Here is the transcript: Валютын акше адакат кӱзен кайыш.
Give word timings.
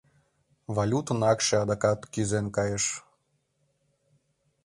Валютын 0.75 1.19
акше 1.31 1.55
адакат 1.63 1.99
кӱзен 2.13 2.45
кайыш. 2.55 2.85